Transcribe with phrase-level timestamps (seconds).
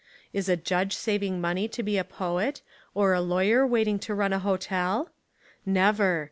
[0.33, 2.63] Is a judge sav ing money to be a poet,
[2.95, 5.11] or a lawyer waiting to run a hotel?
[5.63, 6.19] Never.